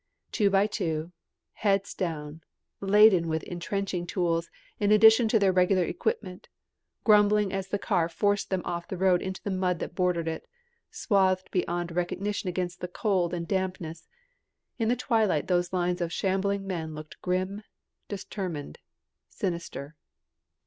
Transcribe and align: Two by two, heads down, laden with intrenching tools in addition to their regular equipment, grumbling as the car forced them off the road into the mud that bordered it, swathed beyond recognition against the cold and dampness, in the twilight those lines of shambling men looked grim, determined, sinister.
Two 0.31 0.49
by 0.49 0.65
two, 0.65 1.11
heads 1.53 1.93
down, 1.93 2.41
laden 2.79 3.27
with 3.27 3.43
intrenching 3.43 4.07
tools 4.07 4.49
in 4.79 4.91
addition 4.91 5.27
to 5.27 5.37
their 5.37 5.51
regular 5.51 5.83
equipment, 5.83 6.49
grumbling 7.03 7.53
as 7.53 7.67
the 7.67 7.77
car 7.77 8.09
forced 8.09 8.49
them 8.49 8.63
off 8.65 8.87
the 8.87 8.97
road 8.97 9.21
into 9.21 9.43
the 9.43 9.51
mud 9.51 9.77
that 9.77 9.93
bordered 9.93 10.27
it, 10.27 10.47
swathed 10.89 11.51
beyond 11.51 11.91
recognition 11.95 12.49
against 12.49 12.79
the 12.79 12.87
cold 12.87 13.31
and 13.31 13.47
dampness, 13.47 14.07
in 14.79 14.89
the 14.89 14.95
twilight 14.95 15.45
those 15.45 15.71
lines 15.71 16.01
of 16.01 16.11
shambling 16.11 16.65
men 16.65 16.95
looked 16.95 17.21
grim, 17.21 17.61
determined, 18.07 18.79
sinister. 19.29 19.95